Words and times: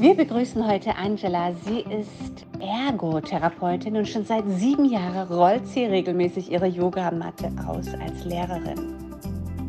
Wir 0.00 0.14
begrüßen 0.14 0.66
heute 0.66 0.96
Angela. 0.96 1.52
Sie 1.66 1.80
ist 1.80 2.46
Ergotherapeutin 2.58 3.98
und 3.98 4.08
schon 4.08 4.24
seit 4.24 4.44
sieben 4.48 4.86
Jahren 4.86 5.28
rollt 5.28 5.66
sie 5.66 5.84
regelmäßig 5.84 6.50
ihre 6.50 6.68
Yogamatte 6.68 7.52
aus 7.66 7.86
als 8.02 8.24
Lehrerin. 8.24 8.94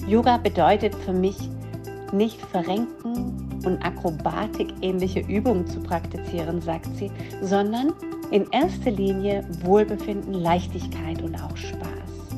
Yoga 0.08 0.38
bedeutet 0.38 0.96
für 0.96 1.12
mich 1.12 1.36
nicht 2.14 2.40
verrenken 2.40 3.60
und 3.66 3.86
akrobatikähnliche 3.86 5.20
Übungen 5.20 5.68
zu 5.68 5.82
praktizieren, 5.82 6.62
sagt 6.62 6.96
sie, 6.96 7.12
sondern 7.42 7.92
in 8.32 8.50
erster 8.52 8.92
Linie 8.92 9.46
Wohlbefinden, 9.66 10.34
Leichtigkeit 10.34 11.22
und 11.22 11.36
auch 11.44 11.58
Spaß. 11.58 12.38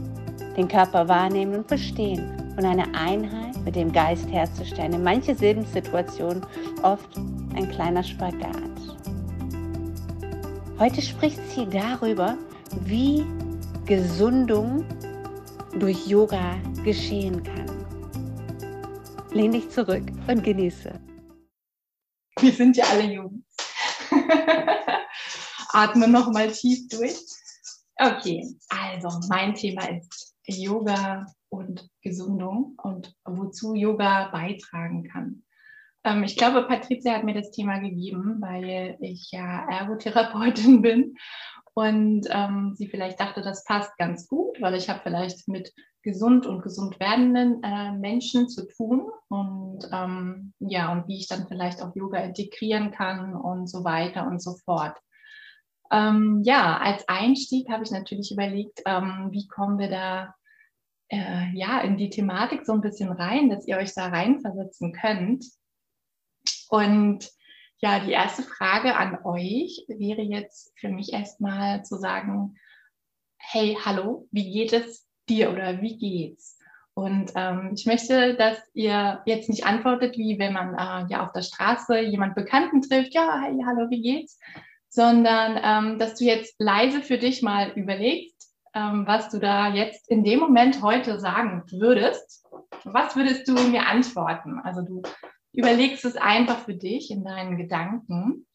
Den 0.58 0.68
Körper 0.68 1.08
wahrnehmen 1.08 1.58
und 1.58 1.68
verstehen 1.68 2.56
und 2.58 2.66
eine 2.66 2.86
Einheit 2.96 3.56
mit 3.64 3.76
dem 3.76 3.92
Geist 3.92 4.32
herzustellen. 4.32 4.94
In 4.94 5.04
manchen 5.04 5.38
Lebenssituationen 5.38 6.44
oft 6.82 7.20
ein 7.56 7.70
kleiner 7.70 8.04
Spagat. 8.04 8.56
Heute 10.80 11.02
spricht 11.02 11.40
sie 11.50 11.66
darüber, 11.68 12.38
wie 12.82 13.26
Gesundung 13.86 14.86
durch 15.80 16.08
Yoga 16.08 16.56
geschehen 16.84 17.44
kann. 17.44 17.86
Lehn 19.32 19.52
dich 19.52 19.70
zurück 19.70 20.04
und 20.28 20.44
genieße. 20.44 21.00
Wir 22.40 22.52
sind 22.52 22.78
ja 22.78 22.86
alle 22.86 23.04
Jungs. 23.04 23.44
Atme 25.70 26.08
nochmal 26.08 26.52
tief 26.52 26.88
durch. 26.90 27.18
Okay, 27.96 28.46
also 28.70 29.20
mein 29.30 29.56
Thema 29.56 29.88
ist 29.90 30.36
Yoga 30.46 31.26
und 31.50 31.90
Gesundung 32.02 32.76
und 32.84 33.16
wozu 33.26 33.76
Yoga 33.76 34.30
beitragen 34.32 35.04
kann. 35.04 35.44
Ähm, 36.04 36.24
ich 36.24 36.38
glaube, 36.38 36.64
Patricia 36.64 37.14
hat 37.14 37.24
mir 37.24 37.34
das 37.34 37.52
Thema 37.52 37.80
gegeben, 37.80 38.38
weil 38.40 38.98
ich 39.00 39.32
ja 39.32 39.68
Ergotherapeutin 39.70 40.82
bin 40.84 41.16
und 41.74 42.28
ähm, 42.30 42.74
sie 42.76 42.88
vielleicht 42.88 43.20
dachte, 43.20 43.42
das 43.42 43.64
passt 43.64 43.98
ganz 43.98 44.28
gut, 44.28 44.62
weil 44.62 44.76
ich 44.76 44.90
habe 44.90 45.00
vielleicht 45.02 45.48
mit 45.48 45.74
gesund 46.04 46.46
und 46.46 46.62
gesund 46.62 47.00
werdenden 47.00 47.64
äh, 47.64 47.94
Menschen 47.94 48.50
zu 48.50 48.68
tun 48.68 49.10
und 49.30 49.88
ähm, 49.92 50.54
ja, 50.60 50.92
und 50.92 51.08
wie 51.08 51.18
ich 51.18 51.28
dann 51.28 51.48
vielleicht 51.48 51.82
auch 51.82 51.96
Yoga 51.96 52.20
integrieren 52.20 52.92
kann 52.92 53.34
und 53.36 53.68
so 53.68 53.84
weiter 53.84 54.28
und 54.28 54.42
so 54.42 54.56
fort. 54.66 54.98
Ähm, 55.92 56.42
ja, 56.44 56.78
als 56.78 57.08
Einstieg 57.08 57.70
habe 57.70 57.84
ich 57.84 57.92
natürlich 57.92 58.32
überlegt, 58.32 58.82
ähm, 58.86 59.30
wie 59.32 59.48
kommen 59.48 59.80
wir 59.80 59.90
da 59.90 60.36
äh, 61.10 61.52
ja 61.54 61.80
in 61.82 61.98
die 61.98 62.10
Thematik 62.10 62.66
so 62.66 62.74
ein 62.74 62.82
bisschen 62.82 63.12
rein, 63.12 63.50
dass 63.50 63.68
ihr 63.68 63.78
euch 63.78 63.94
da 63.94 64.08
reinversetzen 64.08 64.94
könnt. 64.94 65.46
Und 66.74 67.30
ja, 67.82 68.00
die 68.00 68.14
erste 68.14 68.42
Frage 68.42 68.96
an 68.96 69.20
euch 69.26 69.86
wäre 69.88 70.24
jetzt 70.24 70.74
für 70.80 70.90
mich 70.90 71.14
erstmal 71.14 71.86
zu 71.86 71.98
sagen, 71.98 72.56
hey, 73.38 73.78
hallo, 73.86 74.28
wie 74.32 74.52
geht 74.52 74.74
es 74.74 75.08
dir 75.30 75.52
oder 75.52 75.84
wie 75.84 76.00
geht's? 76.00 76.58
Und 76.96 77.32
ähm, 77.36 77.74
ich 77.76 77.86
möchte, 77.86 78.34
dass 78.34 78.58
ihr 78.74 79.22
jetzt 79.28 79.50
nicht 79.50 79.68
antwortet, 79.68 80.18
wie 80.18 80.40
wenn 80.40 80.54
man 80.54 80.74
äh, 80.74 81.12
ja 81.12 81.24
auf 81.24 81.32
der 81.34 81.44
Straße 81.44 82.00
jemand 82.00 82.34
Bekannten 82.34 82.82
trifft, 82.82 83.14
ja, 83.14 83.40
hey, 83.44 83.64
hallo, 83.68 83.92
wie 83.92 84.02
geht's? 84.02 84.40
Sondern 84.90 85.60
ähm, 85.64 86.00
dass 86.00 86.16
du 86.16 86.26
jetzt 86.26 86.56
leise 86.58 87.04
für 87.04 87.20
dich 87.20 87.44
mal 87.44 87.70
überlegst, 87.76 88.52
ähm, 88.74 89.06
was 89.06 89.30
du 89.30 89.38
da 89.38 89.72
jetzt 89.72 90.10
in 90.10 90.24
dem 90.24 90.40
Moment 90.40 90.82
heute 90.82 91.20
sagen 91.20 91.62
würdest. 91.70 92.44
Was 92.84 93.16
würdest 93.16 93.48
du 93.48 93.54
mir 93.54 93.86
antworten? 93.86 94.60
Also 94.64 94.82
du 94.82 95.04
überlegst 95.54 96.04
es 96.04 96.18
einfach 96.18 96.66
für 96.66 96.76
dich 96.76 97.12
in 97.12 97.24
deinen 97.24 97.58
Gedanken. 97.58 98.46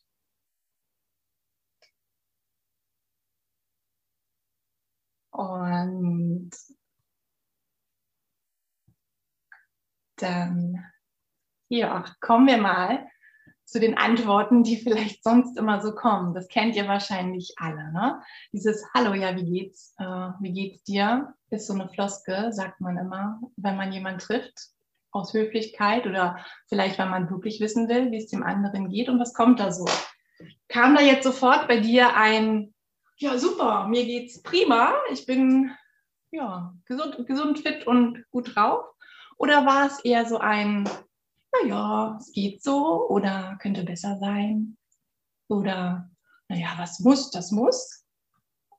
Und 5.31 6.51
dann, 10.17 10.85
ja, 11.69 12.05
kommen 12.21 12.49
wir 12.49 12.59
mal 12.59 13.07
zu 13.65 13.79
den 13.79 13.97
Antworten, 13.97 14.65
die 14.65 14.79
vielleicht 14.79 15.23
sonst 15.23 15.57
immer 15.57 15.81
so 15.81 15.95
kommen. 15.95 16.35
Das 16.35 16.49
kennt 16.49 16.75
ihr 16.75 16.89
wahrscheinlich 16.89 17.55
alle. 17.59 17.93
Ne? 17.93 18.21
Dieses 18.53 18.85
Hallo, 18.95 19.15
ja, 19.15 19.37
wie 19.37 19.45
geht's? 19.45 19.95
Äh, 19.99 20.05
wie 20.41 20.53
geht's 20.53 20.83
dir? 20.83 21.35
Ist 21.51 21.69
so 21.69 21.75
eine 21.75 21.89
Floske, 21.89 22.53
sagt 22.53 22.81
man 22.81 22.97
immer, 22.97 23.41
wenn 23.57 23.77
man 23.77 23.93
jemanden 23.93 24.21
trifft 24.21 24.73
aus 25.11 25.33
Höflichkeit 25.33 26.07
oder 26.07 26.39
vielleicht, 26.69 26.99
weil 26.99 27.09
man 27.09 27.31
wirklich 27.31 27.61
wissen 27.61 27.89
will, 27.89 28.11
wie 28.11 28.19
es 28.19 28.29
dem 28.29 28.43
anderen 28.43 28.89
geht 28.89 29.09
und 29.09 29.19
was 29.19 29.35
kommt 29.35 29.61
da 29.61 29.73
so. 29.73 29.87
Kam 30.69 30.95
da 30.95 31.03
jetzt 31.03 31.25
sofort 31.25 31.67
bei 31.67 31.79
dir 31.79 32.15
ein, 32.17 32.75
ja 33.17 33.39
super, 33.39 33.89
mir 33.89 34.05
geht's 34.05 34.43
prima, 34.43 34.93
ich 35.11 35.27
bin 35.27 35.73
ja, 36.31 36.75
gesund, 36.85 37.27
gesund, 37.27 37.61
fit 37.61 37.87
und 37.87 38.25
gut 38.31 38.55
drauf? 38.55 38.85
Oder 39.37 39.65
war 39.65 39.87
es 39.87 40.01
eher 40.05 40.27
so 40.27 40.39
ein, 40.39 40.89
naja, 41.53 42.17
es 42.21 42.33
geht 42.33 42.63
so 42.63 43.09
oder 43.09 43.59
könnte 43.61 43.85
besser 43.85 44.19
sein? 44.19 44.77
Oder, 45.49 46.11
naja, 46.49 46.75
was 46.77 47.01
muss, 47.01 47.31
das 47.31 47.51
muss? 47.51 48.05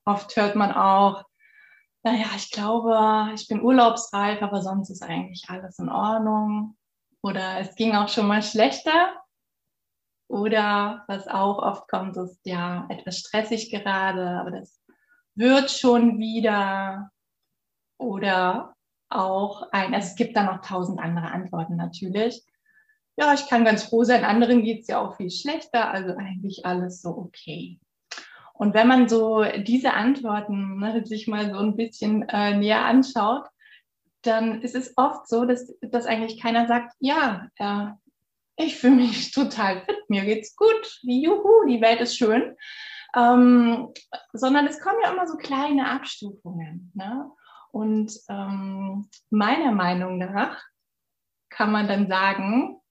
Oft 0.05 0.35
hört 0.35 0.55
man 0.55 0.71
auch, 0.71 1.23
naja, 2.03 2.27
ich 2.35 2.51
glaube, 2.51 3.31
ich 3.33 3.47
bin 3.47 3.61
urlaubsreif, 3.61 4.41
aber 4.41 4.61
sonst 4.61 4.89
ist 4.89 5.03
eigentlich 5.03 5.45
alles 5.49 5.79
in 5.79 5.89
Ordnung. 5.89 6.77
Oder 7.21 7.59
es 7.59 7.75
ging 7.75 7.95
auch 7.95 8.07
schon 8.07 8.27
mal 8.27 8.41
schlechter. 8.41 9.21
Oder 10.29 11.03
was 11.07 11.27
auch 11.27 11.57
oft 11.57 11.87
kommt, 11.87 12.15
ist 12.15 12.39
ja 12.45 12.85
etwas 12.89 13.17
stressig 13.17 13.71
gerade, 13.71 14.29
aber 14.39 14.51
das 14.51 14.81
wird 15.35 15.71
schon 15.71 16.19
wieder. 16.19 17.11
Oder 17.97 18.75
auch 19.09 19.63
ein, 19.71 19.93
also 19.93 20.07
es 20.07 20.15
gibt 20.15 20.37
da 20.37 20.43
noch 20.43 20.61
tausend 20.61 20.99
andere 20.99 21.31
Antworten 21.31 21.75
natürlich. 21.75 22.45
Ja, 23.17 23.33
ich 23.33 23.47
kann 23.47 23.65
ganz 23.65 23.83
froh 23.83 24.03
sein, 24.05 24.23
anderen 24.23 24.63
geht 24.63 24.81
es 24.81 24.87
ja 24.87 25.01
auch 25.01 25.17
viel 25.17 25.31
schlechter, 25.31 25.89
also 25.91 26.15
eigentlich 26.15 26.65
alles 26.65 27.01
so 27.01 27.09
okay. 27.09 27.79
Und 28.59 28.73
wenn 28.73 28.89
man 28.89 29.07
so 29.07 29.45
diese 29.59 29.93
Antworten 29.93 30.79
ne, 30.79 31.05
sich 31.05 31.29
mal 31.29 31.49
so 31.49 31.59
ein 31.59 31.77
bisschen 31.77 32.27
äh, 32.27 32.57
näher 32.57 32.83
anschaut, 32.83 33.47
dann 34.21 34.61
ist 34.61 34.75
es 34.75 34.97
oft 34.97 35.29
so, 35.29 35.45
dass, 35.45 35.73
dass 35.79 36.05
eigentlich 36.05 36.41
keiner 36.41 36.67
sagt, 36.67 36.93
ja, 36.99 37.47
äh, 37.55 37.85
ich 38.57 38.77
fühle 38.77 38.95
mich 38.95 39.31
total 39.31 39.79
fit, 39.85 40.09
mir 40.09 40.25
geht's 40.25 40.57
gut, 40.57 40.99
juhu, 41.03 41.65
die 41.69 41.79
Welt 41.79 42.01
ist 42.01 42.17
schön. 42.17 42.57
Ähm, 43.15 43.93
sondern 44.33 44.67
es 44.67 44.81
kommen 44.81 44.99
ja 45.01 45.13
immer 45.13 45.25
so 45.25 45.37
kleine 45.37 45.89
Abstufungen. 45.89 46.91
Ne? 46.93 47.31
Und 47.71 48.11
ähm, 48.27 49.07
meiner 49.29 49.71
Meinung 49.71 50.17
nach 50.17 50.61
kann 51.49 51.71
man 51.71 51.87
dann 51.87 52.09
sagen, 52.09 52.81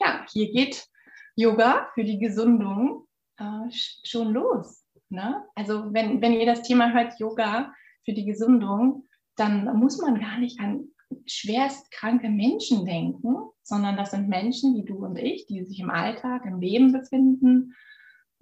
ja, 0.00 0.26
hier 0.32 0.50
geht 0.50 0.88
Yoga 1.36 1.88
für 1.94 2.02
die 2.02 2.18
Gesundung 2.18 3.06
äh, 3.38 3.70
schon 4.04 4.32
los. 4.32 4.84
Ne? 5.08 5.44
Also 5.54 5.92
wenn, 5.92 6.20
wenn 6.20 6.32
ihr 6.32 6.46
das 6.46 6.62
Thema 6.62 6.92
hört, 6.92 7.18
Yoga 7.18 7.72
für 8.04 8.12
die 8.12 8.26
Gesundung, 8.26 9.06
dann 9.36 9.76
muss 9.78 9.98
man 9.98 10.20
gar 10.20 10.38
nicht 10.38 10.60
an 10.60 10.88
schwerst 11.26 11.90
kranke 11.90 12.28
Menschen 12.28 12.84
denken, 12.84 13.36
sondern 13.62 13.96
das 13.96 14.10
sind 14.10 14.28
Menschen 14.28 14.74
wie 14.74 14.84
du 14.84 15.04
und 15.04 15.18
ich, 15.18 15.46
die 15.46 15.64
sich 15.64 15.80
im 15.80 15.90
Alltag, 15.90 16.44
im 16.44 16.60
Leben 16.60 16.92
befinden, 16.92 17.74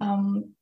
ähm, 0.01 0.55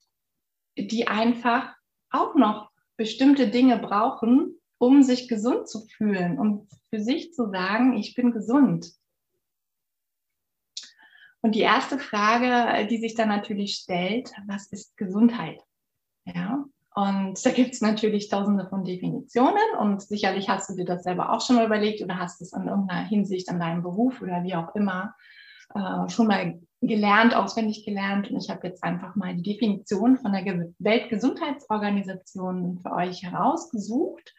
die 0.77 1.07
einfach 1.07 1.73
auch 2.09 2.35
noch 2.35 2.69
bestimmte 2.97 3.49
Dinge 3.49 3.77
brauchen, 3.77 4.59
um 4.77 5.03
sich 5.03 5.27
gesund 5.27 5.67
zu 5.67 5.85
fühlen, 5.87 6.39
um 6.39 6.67
für 6.89 6.99
sich 6.99 7.33
zu 7.33 7.49
sagen, 7.49 7.97
ich 7.97 8.15
bin 8.15 8.31
gesund. 8.31 8.91
Und 11.41 11.55
die 11.55 11.61
erste 11.61 11.97
Frage, 11.97 12.87
die 12.87 12.97
sich 12.97 13.15
dann 13.15 13.29
natürlich 13.29 13.75
stellt, 13.75 14.31
was 14.47 14.67
ist 14.71 14.95
Gesundheit? 14.97 15.59
Ja, 16.25 16.65
und 16.93 17.45
da 17.45 17.51
gibt 17.51 17.73
es 17.73 17.81
natürlich 17.81 18.29
tausende 18.29 18.67
von 18.67 18.83
Definitionen 18.83 19.77
und 19.79 20.01
sicherlich 20.01 20.49
hast 20.49 20.69
du 20.69 20.75
dir 20.75 20.85
das 20.85 21.03
selber 21.03 21.31
auch 21.31 21.41
schon 21.41 21.55
mal 21.55 21.65
überlegt 21.65 22.01
oder 22.01 22.19
hast 22.19 22.41
es 22.41 22.53
in 22.53 22.67
irgendeiner 22.67 23.07
Hinsicht 23.07 23.49
an 23.49 23.59
deinem 23.59 23.81
Beruf 23.81 24.21
oder 24.21 24.43
wie 24.43 24.55
auch 24.55 24.75
immer 24.75 25.15
äh, 25.73 26.09
schon 26.09 26.27
mal 26.27 26.59
gelernt, 26.81 27.33
auswendig 27.33 27.85
gelernt. 27.85 28.29
Und 28.29 28.43
ich 28.43 28.49
habe 28.49 28.67
jetzt 28.67 28.83
einfach 28.83 29.15
mal 29.15 29.35
die 29.35 29.53
Definition 29.53 30.17
von 30.17 30.33
der 30.33 30.43
Weltgesundheitsorganisation 30.79 32.79
für 32.81 32.91
euch 32.91 33.23
herausgesucht. 33.23 34.33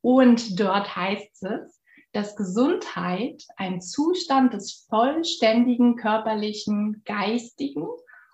Und 0.00 0.58
dort 0.58 0.96
heißt 0.96 1.44
es, 1.44 1.80
dass 2.16 2.34
Gesundheit 2.34 3.46
ein 3.56 3.82
Zustand 3.82 4.54
des 4.54 4.86
vollständigen 4.88 5.96
körperlichen, 5.96 7.02
geistigen 7.04 7.86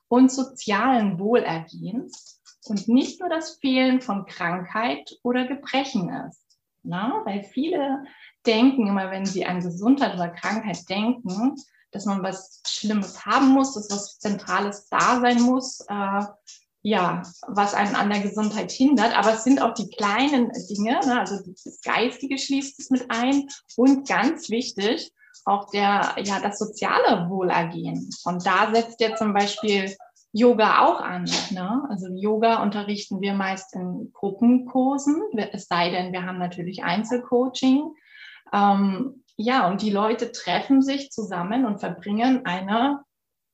und 0.06 0.30
sozialen 0.30 1.18
Wohlergehens 1.18 2.40
und 2.66 2.86
nicht 2.86 3.18
nur 3.18 3.28
das 3.28 3.56
Fehlen 3.56 4.00
von 4.00 4.24
Krankheit 4.24 5.18
oder 5.24 5.48
Gebrechen 5.48 6.10
ist. 6.28 6.46
Na? 6.84 7.22
Weil 7.24 7.42
viele 7.42 8.04
denken 8.46 8.86
immer, 8.86 9.10
wenn 9.10 9.26
sie 9.26 9.46
an 9.46 9.60
Gesundheit 9.60 10.14
oder 10.14 10.28
Krankheit 10.28 10.88
denken, 10.88 11.56
dass 11.90 12.06
man 12.06 12.22
was 12.22 12.62
Schlimmes 12.64 13.26
haben 13.26 13.48
muss, 13.48 13.74
dass 13.74 13.90
was 13.90 14.20
Zentrales 14.20 14.86
da 14.90 15.20
sein 15.20 15.42
muss, 15.42 15.80
äh, 15.88 16.22
ja, 16.82 17.22
was 17.46 17.74
einen 17.74 17.94
an 17.94 18.10
der 18.10 18.20
Gesundheit 18.20 18.72
hindert. 18.72 19.16
Aber 19.16 19.34
es 19.34 19.44
sind 19.44 19.62
auch 19.62 19.74
die 19.74 19.88
kleinen 19.88 20.50
Dinge, 20.68 20.98
ne? 21.06 21.20
also 21.20 21.38
das 21.46 21.80
Geistige 21.82 22.38
schließt 22.38 22.78
es 22.78 22.90
mit 22.90 23.10
ein 23.10 23.48
und 23.76 24.08
ganz 24.08 24.50
wichtig, 24.50 25.12
auch 25.44 25.70
der, 25.70 26.14
ja, 26.22 26.40
das 26.40 26.58
soziale 26.58 27.28
Wohlergehen. 27.28 28.10
Und 28.24 28.46
da 28.46 28.72
setzt 28.72 29.00
ja 29.00 29.14
zum 29.16 29.32
Beispiel 29.32 29.94
Yoga 30.32 30.86
auch 30.86 31.00
an. 31.00 31.24
Ne? 31.50 31.86
Also 31.88 32.08
Yoga 32.14 32.62
unterrichten 32.62 33.20
wir 33.20 33.34
meist 33.34 33.74
in 33.74 34.10
Gruppenkursen, 34.12 35.22
es 35.52 35.66
sei 35.66 35.90
denn, 35.90 36.12
wir 36.12 36.24
haben 36.24 36.38
natürlich 36.38 36.84
Einzelcoaching. 36.84 37.92
Ähm, 38.52 39.24
ja, 39.36 39.68
und 39.68 39.82
die 39.82 39.90
Leute 39.90 40.32
treffen 40.32 40.82
sich 40.82 41.10
zusammen 41.10 41.64
und 41.64 41.80
verbringen 41.80 42.44
eine 42.44 43.00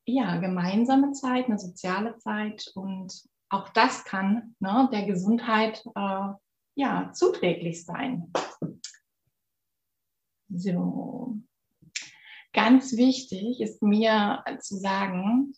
ja, 0.08 0.38
gemeinsame 0.38 1.12
Zeit, 1.12 1.46
eine 1.46 1.58
soziale 1.58 2.16
Zeit 2.16 2.70
und 2.74 3.28
auch 3.50 3.68
das 3.70 4.04
kann 4.04 4.54
ne, 4.58 4.88
der 4.90 5.04
Gesundheit 5.04 5.84
äh, 5.94 6.28
ja, 6.74 7.12
zuträglich 7.12 7.84
sein. 7.84 8.32
So. 10.48 11.36
Ganz 12.54 12.96
wichtig 12.96 13.60
ist 13.60 13.82
mir 13.82 14.42
zu 14.60 14.76
sagen, 14.76 15.52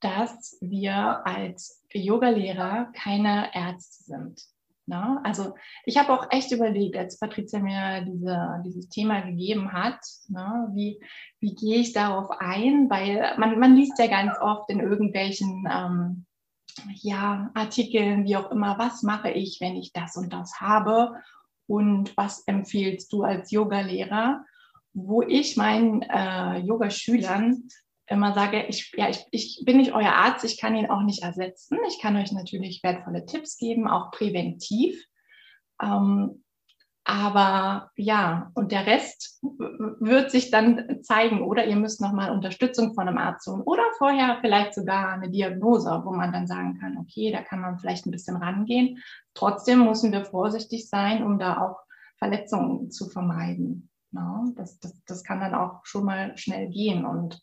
dass 0.00 0.58
wir 0.60 1.24
als 1.24 1.84
Yogalehrer 1.92 2.90
keine 2.94 3.54
Ärzte 3.54 4.02
sind. 4.02 4.51
Ne? 4.86 5.20
Also 5.22 5.54
ich 5.84 5.96
habe 5.96 6.12
auch 6.12 6.26
echt 6.30 6.50
überlegt, 6.50 6.96
als 6.96 7.18
Patricia 7.18 7.60
mir 7.60 8.04
diese, 8.04 8.62
dieses 8.64 8.88
Thema 8.88 9.20
gegeben 9.20 9.72
hat, 9.72 9.98
ne? 10.28 10.68
wie, 10.74 11.00
wie 11.40 11.54
gehe 11.54 11.78
ich 11.78 11.92
darauf 11.92 12.30
ein, 12.40 12.90
weil 12.90 13.34
man, 13.38 13.58
man 13.58 13.76
liest 13.76 13.98
ja 13.98 14.08
ganz 14.08 14.32
oft 14.40 14.68
in 14.70 14.80
irgendwelchen 14.80 15.68
ähm, 15.70 16.26
ja, 17.00 17.50
Artikeln, 17.54 18.24
wie 18.24 18.36
auch 18.36 18.50
immer, 18.50 18.78
was 18.78 19.02
mache 19.02 19.30
ich, 19.30 19.60
wenn 19.60 19.76
ich 19.76 19.92
das 19.92 20.16
und 20.16 20.32
das 20.32 20.60
habe 20.60 21.14
und 21.66 22.16
was 22.16 22.46
empfiehlst 22.46 23.12
du 23.12 23.22
als 23.22 23.50
Yogalehrer, 23.50 24.44
wo 24.94 25.22
ich 25.22 25.56
meinen 25.56 26.02
äh, 26.02 26.58
Yogaschülern 26.58 27.68
immer 28.12 28.34
sage, 28.34 28.66
ich, 28.68 28.92
ja, 28.96 29.08
ich, 29.08 29.24
ich 29.30 29.62
bin 29.64 29.78
nicht 29.78 29.92
euer 29.92 30.12
Arzt, 30.12 30.44
ich 30.44 30.60
kann 30.60 30.76
ihn 30.76 30.90
auch 30.90 31.02
nicht 31.02 31.22
ersetzen. 31.22 31.78
Ich 31.88 32.00
kann 32.00 32.16
euch 32.16 32.32
natürlich 32.32 32.82
wertvolle 32.82 33.26
Tipps 33.26 33.56
geben, 33.56 33.88
auch 33.88 34.10
präventiv. 34.10 35.02
Ähm, 35.82 36.42
aber 37.04 37.90
ja, 37.96 38.52
und 38.54 38.70
der 38.70 38.86
Rest 38.86 39.40
wird 39.42 40.30
sich 40.30 40.50
dann 40.52 41.02
zeigen. 41.02 41.42
Oder 41.42 41.66
ihr 41.66 41.74
müsst 41.74 42.00
nochmal 42.00 42.30
Unterstützung 42.30 42.94
von 42.94 43.08
einem 43.08 43.18
Arzt 43.18 43.46
holen. 43.48 43.62
Oder 43.62 43.82
vorher 43.98 44.38
vielleicht 44.40 44.74
sogar 44.74 45.08
eine 45.08 45.28
Diagnose, 45.28 46.02
wo 46.04 46.12
man 46.12 46.32
dann 46.32 46.46
sagen 46.46 46.78
kann, 46.78 46.96
okay, 46.98 47.32
da 47.32 47.42
kann 47.42 47.60
man 47.60 47.78
vielleicht 47.78 48.06
ein 48.06 48.12
bisschen 48.12 48.36
rangehen. 48.36 49.02
Trotzdem 49.34 49.84
müssen 49.84 50.12
wir 50.12 50.24
vorsichtig 50.24 50.88
sein, 50.88 51.24
um 51.24 51.40
da 51.40 51.60
auch 51.60 51.80
Verletzungen 52.18 52.92
zu 52.92 53.08
vermeiden. 53.08 53.90
Ja, 54.12 54.44
das, 54.54 54.78
das, 54.78 55.02
das 55.04 55.24
kann 55.24 55.40
dann 55.40 55.54
auch 55.54 55.84
schon 55.84 56.04
mal 56.04 56.36
schnell 56.38 56.68
gehen. 56.68 57.04
Und 57.04 57.42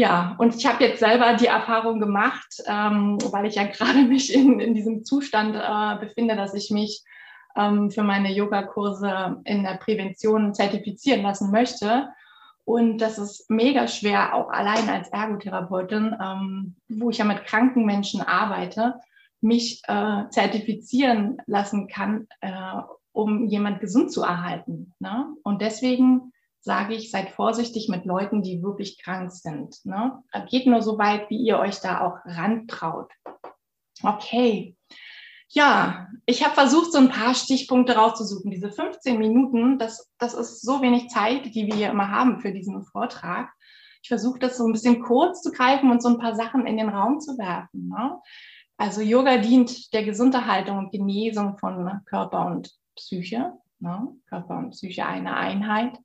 ja, 0.00 0.34
und 0.38 0.56
ich 0.56 0.64
habe 0.64 0.82
jetzt 0.82 1.00
selber 1.00 1.34
die 1.34 1.48
Erfahrung 1.48 2.00
gemacht, 2.00 2.62
ähm, 2.66 3.18
weil 3.32 3.44
ich 3.44 3.56
ja 3.56 3.64
gerade 3.76 4.02
mich 4.02 4.32
in, 4.34 4.58
in 4.58 4.72
diesem 4.72 5.04
Zustand 5.04 5.54
äh, 5.54 6.06
befinde, 6.06 6.36
dass 6.36 6.54
ich 6.54 6.70
mich 6.70 7.04
ähm, 7.54 7.90
für 7.90 8.02
meine 8.02 8.32
Yogakurse 8.32 9.42
in 9.44 9.62
der 9.62 9.74
Prävention 9.74 10.54
zertifizieren 10.54 11.20
lassen 11.22 11.50
möchte. 11.50 12.08
Und 12.64 12.98
das 12.98 13.18
ist 13.18 13.50
mega 13.50 13.88
schwer, 13.88 14.34
auch 14.34 14.48
allein 14.48 14.88
als 14.88 15.08
Ergotherapeutin, 15.08 16.16
ähm, 16.18 16.76
wo 16.88 17.10
ich 17.10 17.18
ja 17.18 17.26
mit 17.26 17.44
kranken 17.44 17.84
Menschen 17.84 18.22
arbeite, 18.22 18.94
mich 19.42 19.82
äh, 19.86 20.22
zertifizieren 20.30 21.42
lassen 21.46 21.88
kann, 21.88 22.26
äh, 22.40 22.52
um 23.12 23.48
jemand 23.48 23.80
gesund 23.80 24.12
zu 24.12 24.22
erhalten. 24.22 24.94
Ne? 24.98 25.26
Und 25.42 25.60
deswegen 25.60 26.32
sage 26.60 26.94
ich, 26.94 27.10
seid 27.10 27.30
vorsichtig 27.30 27.88
mit 27.88 28.04
Leuten, 28.04 28.42
die 28.42 28.62
wirklich 28.62 29.02
krank 29.02 29.32
sind. 29.32 29.76
Ne? 29.84 30.22
Geht 30.48 30.66
nur 30.66 30.82
so 30.82 30.98
weit, 30.98 31.30
wie 31.30 31.38
ihr 31.38 31.58
euch 31.58 31.80
da 31.80 32.00
auch 32.02 32.18
rantraut. 32.24 33.10
Okay. 34.02 34.76
Ja, 35.48 36.06
ich 36.26 36.44
habe 36.44 36.54
versucht, 36.54 36.92
so 36.92 36.98
ein 36.98 37.08
paar 37.08 37.34
Stichpunkte 37.34 37.96
rauszusuchen. 37.96 38.50
Diese 38.50 38.70
15 38.70 39.18
Minuten, 39.18 39.78
das, 39.78 40.12
das 40.18 40.34
ist 40.34 40.62
so 40.62 40.80
wenig 40.80 41.08
Zeit, 41.08 41.46
die 41.46 41.66
wir 41.66 41.74
hier 41.74 41.90
immer 41.90 42.10
haben 42.10 42.40
für 42.40 42.52
diesen 42.52 42.84
Vortrag. 42.84 43.50
Ich 44.02 44.08
versuche 44.08 44.38
das 44.38 44.56
so 44.56 44.66
ein 44.66 44.72
bisschen 44.72 45.02
kurz 45.02 45.42
zu 45.42 45.50
greifen 45.50 45.90
und 45.90 46.02
so 46.02 46.08
ein 46.08 46.18
paar 46.18 46.36
Sachen 46.36 46.66
in 46.66 46.76
den 46.76 46.88
Raum 46.88 47.20
zu 47.20 47.36
werfen. 47.36 47.88
Ne? 47.88 48.18
Also 48.76 49.00
Yoga 49.00 49.38
dient 49.38 49.92
der 49.92 50.04
Gesunderhaltung 50.04 50.78
und 50.78 50.92
Genesung 50.92 51.58
von 51.58 52.00
Körper 52.06 52.46
und 52.46 52.70
Psyche. 52.94 53.52
Ne? 53.80 54.08
Körper 54.26 54.56
und 54.56 54.70
Psyche 54.70 55.04
eine 55.04 55.36
Einheit. 55.36 55.98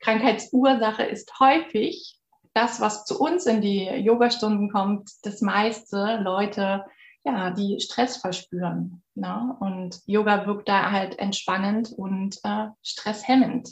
Krankheitsursache 0.00 1.04
ist 1.04 1.32
häufig 1.40 2.18
das, 2.54 2.80
was 2.80 3.04
zu 3.04 3.20
uns 3.20 3.46
in 3.46 3.60
die 3.60 3.84
Yogastunden 3.84 4.70
kommt, 4.70 5.10
das 5.22 5.42
meiste 5.42 6.20
Leute, 6.22 6.84
ja, 7.24 7.50
die 7.50 7.80
Stress 7.80 8.16
verspüren. 8.16 9.02
Ne? 9.14 9.56
Und 9.60 10.00
Yoga 10.06 10.46
wirkt 10.46 10.68
da 10.68 10.90
halt 10.90 11.18
entspannend 11.18 11.92
und 11.92 12.38
äh, 12.44 12.68
stresshemmend. 12.82 13.68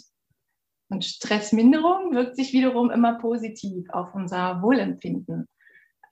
Und 0.91 1.05
Stressminderung 1.05 2.13
wirkt 2.13 2.37
sich 2.37 2.53
wiederum 2.53 2.91
immer 2.91 3.19
positiv 3.19 3.89
auf 3.91 4.15
unser 4.15 4.61
Wohlempfinden 4.61 5.49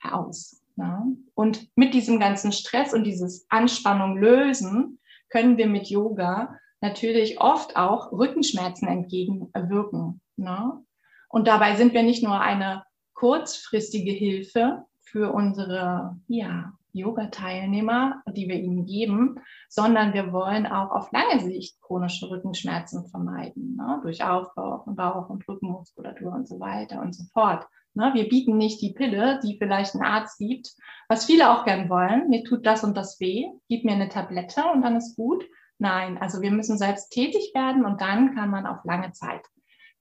aus. 0.02 0.62
Ne? 0.76 1.16
Und 1.34 1.68
mit 1.76 1.94
diesem 1.94 2.18
ganzen 2.18 2.52
Stress 2.52 2.94
und 2.94 3.04
dieses 3.04 3.44
Anspannung 3.50 4.16
lösen, 4.16 4.98
können 5.28 5.56
wir 5.56 5.66
mit 5.66 5.88
Yoga 5.88 6.58
natürlich 6.82 7.40
oft 7.40 7.76
auch 7.76 8.12
Rückenschmerzen 8.12 8.88
entgegenwirken. 8.88 10.20
Ne? 10.36 10.84
Und 11.28 11.48
dabei 11.48 11.76
sind 11.76 11.94
wir 11.94 12.02
nicht 12.02 12.22
nur 12.22 12.38
eine 12.40 12.84
kurzfristige 13.14 14.12
Hilfe 14.12 14.84
für 15.00 15.32
unsere 15.32 16.16
ja, 16.26 16.72
Yoga-Teilnehmer, 16.92 18.22
die 18.34 18.48
wir 18.48 18.56
ihnen 18.56 18.84
geben, 18.84 19.40
sondern 19.68 20.12
wir 20.12 20.32
wollen 20.32 20.66
auch 20.66 20.90
auf 20.90 21.10
lange 21.12 21.40
Sicht 21.40 21.80
chronische 21.80 22.28
Rückenschmerzen 22.28 23.06
vermeiden, 23.06 23.76
ne? 23.76 24.00
durch 24.02 24.22
Aufbau 24.24 24.82
von 24.84 24.96
Bauch- 24.96 25.30
und 25.30 25.46
Rückenmuskulatur 25.48 26.32
und 26.32 26.48
so 26.48 26.60
weiter 26.60 27.00
und 27.00 27.14
so 27.14 27.24
fort. 27.32 27.66
Ne? 27.94 28.10
Wir 28.14 28.28
bieten 28.28 28.56
nicht 28.56 28.82
die 28.82 28.92
Pille, 28.92 29.40
die 29.42 29.56
vielleicht 29.58 29.94
ein 29.94 30.02
Arzt 30.02 30.38
gibt, 30.38 30.72
was 31.08 31.24
viele 31.24 31.50
auch 31.50 31.64
gern 31.64 31.88
wollen. 31.88 32.28
Mir 32.28 32.44
tut 32.44 32.66
das 32.66 32.84
und 32.84 32.96
das 32.96 33.20
weh, 33.20 33.46
gib 33.68 33.84
mir 33.84 33.92
eine 33.92 34.08
Tablette 34.08 34.64
und 34.72 34.82
dann 34.82 34.96
ist 34.96 35.16
gut, 35.16 35.44
Nein, 35.78 36.18
also 36.18 36.42
wir 36.42 36.50
müssen 36.50 36.78
selbst 36.78 37.10
tätig 37.10 37.52
werden 37.54 37.84
und 37.84 38.00
dann 38.00 38.34
kann 38.34 38.50
man 38.50 38.66
auf 38.66 38.84
lange 38.84 39.12
Zeit 39.12 39.42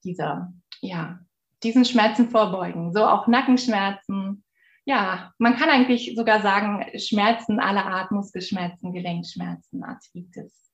diese, 0.04 0.52
ja, 0.80 1.18
diesen 1.62 1.84
Schmerzen 1.84 2.28
vorbeugen. 2.28 2.92
So 2.92 3.04
auch 3.04 3.26
Nackenschmerzen. 3.26 4.44
Ja, 4.84 5.32
man 5.38 5.56
kann 5.56 5.68
eigentlich 5.68 6.14
sogar 6.16 6.40
sagen, 6.40 6.84
Schmerzen 6.98 7.60
aller 7.60 7.86
Art, 7.86 8.10
Muskelschmerzen, 8.10 8.92
Gelenkschmerzen, 8.92 9.84
Arthritis. 9.84 10.72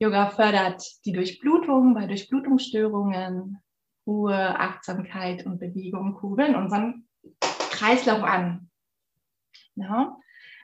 Yoga 0.00 0.30
fördert 0.30 0.84
die 1.04 1.12
Durchblutung 1.12 1.94
bei 1.94 2.06
Durchblutungsstörungen, 2.06 3.58
Ruhe, 4.06 4.58
Achtsamkeit 4.58 5.46
und 5.46 5.60
Bewegung 5.60 6.14
kurbeln 6.14 6.56
unseren 6.56 7.08
Kreislauf 7.40 8.22
an. 8.22 8.70
Ja, 9.76 10.16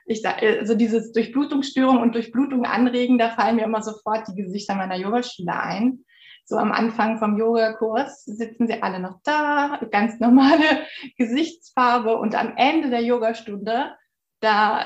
ich 0.05 0.25
also 0.27 0.75
dieses 0.75 1.11
Durchblutungsstörung 1.11 2.01
und 2.01 2.15
Durchblutung 2.15 2.65
anregen, 2.65 3.17
da 3.17 3.29
fallen 3.29 3.55
mir 3.55 3.65
immer 3.65 3.81
sofort 3.81 4.27
die 4.27 4.41
Gesichter 4.41 4.75
meiner 4.75 4.95
Yogaschüler 4.95 5.61
ein. 5.61 6.05
So 6.45 6.57
am 6.57 6.71
Anfang 6.71 7.19
vom 7.19 7.37
Yogakurs 7.37 8.25
sitzen 8.25 8.67
sie 8.67 8.81
alle 8.81 8.99
noch 8.99 9.19
da, 9.23 9.79
ganz 9.91 10.19
normale 10.19 10.63
Gesichtsfarbe 11.17 12.17
und 12.17 12.35
am 12.35 12.57
Ende 12.57 12.89
der 12.89 13.03
Yogastunde, 13.03 13.95
da 14.41 14.85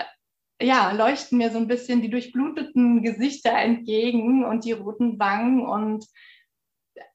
ja, 0.61 0.91
leuchten 0.91 1.37
mir 1.37 1.51
so 1.51 1.57
ein 1.57 1.67
bisschen 1.67 2.01
die 2.01 2.09
durchbluteten 2.09 3.03
Gesichter 3.03 3.51
entgegen 3.51 4.45
und 4.45 4.63
die 4.63 4.71
roten 4.71 5.19
Wangen 5.19 5.65
und 5.65 6.05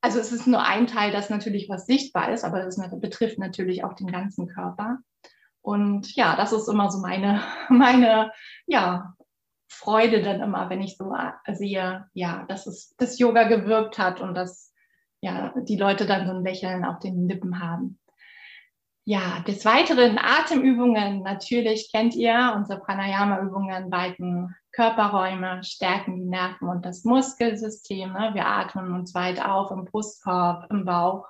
also 0.02 0.18
es 0.18 0.32
ist 0.32 0.46
nur 0.46 0.62
ein 0.62 0.86
Teil, 0.86 1.10
das 1.10 1.30
natürlich 1.30 1.68
was 1.68 1.86
sichtbar 1.86 2.32
ist, 2.32 2.44
aber 2.44 2.62
das 2.62 2.78
betrifft 3.00 3.38
natürlich 3.38 3.82
auch 3.84 3.94
den 3.94 4.08
ganzen 4.08 4.46
Körper. 4.46 4.98
Und 5.62 6.14
ja, 6.14 6.36
das 6.36 6.52
ist 6.52 6.68
immer 6.68 6.90
so 6.90 7.00
meine, 7.00 7.42
meine 7.68 8.32
ja, 8.66 9.14
Freude 9.68 10.22
dann 10.22 10.40
immer, 10.40 10.68
wenn 10.68 10.82
ich 10.82 10.96
so 10.96 11.12
sehe, 11.52 12.06
ja, 12.12 12.44
dass 12.48 12.66
es 12.66 12.94
das 12.96 13.18
Yoga 13.18 13.44
gewirkt 13.44 13.98
hat 13.98 14.20
und 14.20 14.34
dass 14.34 14.74
ja, 15.20 15.52
die 15.56 15.76
Leute 15.76 16.06
dann 16.06 16.26
so 16.26 16.32
ein 16.32 16.42
Lächeln 16.42 16.84
auf 16.84 16.98
den 16.98 17.28
Lippen 17.28 17.60
haben. 17.60 17.98
Ja, 19.04 19.40
des 19.46 19.64
Weiteren 19.64 20.18
Atemübungen. 20.18 21.22
Natürlich 21.22 21.90
kennt 21.90 22.14
ihr 22.14 22.52
unsere 22.54 22.80
Pranayama-Übungen, 22.80 23.90
weiten 23.90 24.54
Körperräume, 24.72 25.64
stärken 25.64 26.16
die 26.16 26.26
Nerven 26.26 26.68
und 26.68 26.84
das 26.84 27.04
Muskelsystem. 27.04 28.12
Ne? 28.12 28.30
Wir 28.34 28.46
atmen 28.46 28.94
uns 28.94 29.14
weit 29.14 29.44
auf 29.44 29.70
im 29.70 29.84
Brustkorb, 29.84 30.70
im 30.70 30.84
Bauch 30.84 31.26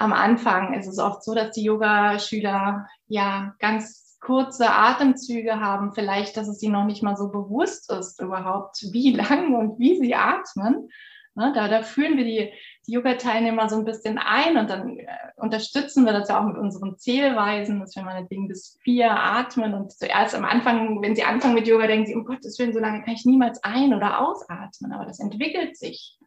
am 0.00 0.14
Anfang 0.14 0.72
ist 0.72 0.86
es 0.86 0.98
oft 0.98 1.22
so, 1.22 1.34
dass 1.34 1.50
die 1.50 1.62
Yoga-Schüler 1.62 2.88
ja 3.08 3.54
ganz 3.58 4.18
kurze 4.20 4.70
Atemzüge 4.70 5.60
haben, 5.60 5.92
vielleicht, 5.92 6.38
dass 6.38 6.48
es 6.48 6.62
ihnen 6.62 6.72
noch 6.72 6.86
nicht 6.86 7.02
mal 7.02 7.16
so 7.16 7.28
bewusst 7.28 7.92
ist 7.92 8.20
überhaupt, 8.20 8.82
wie 8.92 9.12
lang 9.16 9.54
und 9.54 9.78
wie 9.78 9.98
sie 9.98 10.14
atmen. 10.14 10.88
Ne, 11.34 11.52
da, 11.54 11.68
da 11.68 11.82
führen 11.82 12.16
wir 12.16 12.24
die, 12.24 12.50
die 12.86 12.92
Yoga-Teilnehmer 12.92 13.68
so 13.68 13.76
ein 13.76 13.84
bisschen 13.84 14.18
ein 14.18 14.56
und 14.56 14.68
dann 14.68 14.98
äh, 14.98 15.06
unterstützen 15.36 16.04
wir 16.04 16.12
das 16.12 16.28
ja 16.28 16.40
auch 16.40 16.46
mit 16.46 16.56
unseren 16.56 16.98
Zählweisen, 16.98 17.78
dass 17.78 17.94
wir 17.94 18.02
meinetwegen 18.02 18.48
bis 18.48 18.78
vier 18.82 19.12
atmen 19.12 19.74
und 19.74 19.92
zuerst 19.92 20.34
am 20.34 20.44
Anfang, 20.44 21.00
wenn 21.02 21.14
sie 21.14 21.22
anfangen 21.22 21.54
mit 21.54 21.68
Yoga, 21.68 21.86
denken 21.86 22.06
sie, 22.06 22.16
um 22.16 22.24
Gottes 22.24 22.58
Willen, 22.58 22.72
so 22.72 22.80
lange 22.80 23.02
kann 23.02 23.14
ich 23.14 23.26
niemals 23.26 23.62
ein- 23.62 23.94
oder 23.94 24.20
ausatmen, 24.20 24.92
aber 24.92 25.04
das 25.04 25.20
entwickelt 25.20 25.76
sich. 25.76 26.18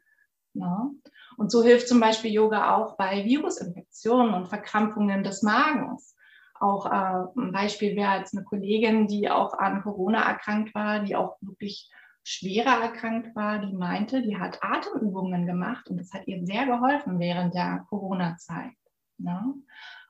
Ne? 0.54 0.92
Und 1.38 1.52
so 1.52 1.64
hilft 1.64 1.88
zum 1.88 2.00
Beispiel 2.00 2.32
Yoga 2.32 2.76
auch 2.76 2.96
bei 2.96 3.26
Virusinfektionen 3.26 4.34
und 4.34 4.48
Verkrampfungen 4.48 5.24
des 5.24 5.42
Magens. 5.42 6.16
Auch 6.60 6.86
äh, 6.86 7.40
ein 7.40 7.52
Beispiel 7.52 7.96
wäre 7.96 8.18
jetzt 8.20 8.36
eine 8.36 8.46
Kollegin, 8.46 9.08
die 9.08 9.30
auch 9.30 9.58
an 9.58 9.82
Corona 9.82 10.22
erkrankt 10.24 10.74
war, 10.76 11.00
die 11.00 11.16
auch 11.16 11.38
wirklich 11.42 11.90
schwerer 12.24 12.82
erkrankt 12.82 13.36
war, 13.36 13.60
die 13.60 13.74
meinte, 13.74 14.22
die 14.22 14.38
hat 14.38 14.64
Atemübungen 14.64 15.46
gemacht 15.46 15.90
und 15.90 15.98
das 15.98 16.14
hat 16.14 16.26
ihr 16.28 16.46
sehr 16.46 16.66
geholfen 16.66 17.20
während 17.20 17.54
der 17.54 17.86
Corona-Zeit. 17.90 18.72
Ne? 19.18 19.56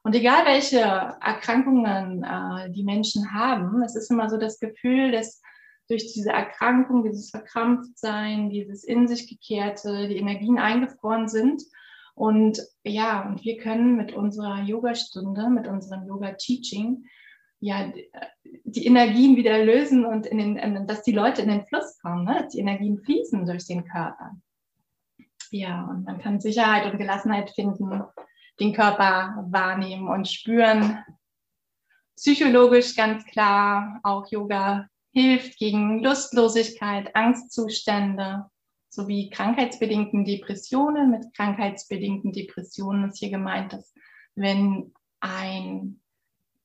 Und 0.04 0.16
egal 0.16 0.46
welche 0.46 0.80
Erkrankungen 0.80 2.24
äh, 2.24 2.70
die 2.72 2.84
Menschen 2.84 3.34
haben, 3.34 3.82
es 3.82 3.96
ist 3.96 4.12
immer 4.12 4.30
so 4.30 4.38
das 4.38 4.60
Gefühl, 4.60 5.12
dass 5.12 5.42
durch 5.90 6.14
diese 6.14 6.32
Erkrankung, 6.32 7.04
dieses 7.04 7.30
Verkrampftsein, 7.30 8.50
dieses 8.50 8.84
in 8.84 9.08
sich 9.08 9.28
gekehrte, 9.28 10.08
die 10.08 10.18
Energien 10.18 10.58
eingefroren 10.58 11.28
sind. 11.28 11.64
Und 12.16 12.62
ja, 12.84 13.28
und 13.28 13.44
wir 13.44 13.58
können 13.58 13.96
mit 13.96 14.14
unserer 14.14 14.62
Yogastunde, 14.62 15.50
mit 15.50 15.68
unserem 15.68 16.08
Yoga-Teaching, 16.08 17.06
ja, 17.60 17.92
die 18.66 18.86
Energien 18.86 19.38
wieder 19.38 19.64
lösen 19.64 20.06
und 20.06 20.26
in 20.26 20.38
den, 20.38 20.86
dass 20.86 21.02
die 21.04 21.14
Leute 21.14 21.42
in 21.42 21.48
den 21.48 21.66
Fluss 21.66 21.98
kommen, 22.00 22.26
ne? 22.26 22.48
die 22.52 22.60
Energien 22.60 23.00
fließen 23.00 23.46
durch 23.46 23.66
den 23.66 23.86
Körper. 23.86 24.32
Ja, 25.50 25.86
und 25.86 26.04
man 26.04 26.20
kann 26.20 26.42
Sicherheit 26.42 26.92
und 26.92 26.98
Gelassenheit 26.98 27.52
finden, 27.52 28.04
den 28.60 28.74
Körper 28.74 29.48
wahrnehmen 29.50 30.08
und 30.10 30.28
spüren. 30.28 31.04
Psychologisch 32.16 32.96
ganz 32.96 33.24
klar, 33.26 34.00
auch 34.04 34.30
Yoga 34.30 34.90
hilft 35.14 35.58
gegen 35.58 36.04
Lustlosigkeit, 36.04 37.16
Angstzustände 37.16 38.46
sowie 38.90 39.30
krankheitsbedingten 39.30 40.26
Depressionen. 40.26 41.12
Mit 41.12 41.34
krankheitsbedingten 41.36 42.32
Depressionen 42.32 43.10
ist 43.10 43.20
hier 43.20 43.30
gemeint, 43.30 43.74
dass 43.74 43.94
wenn 44.36 44.94
ein 45.20 46.02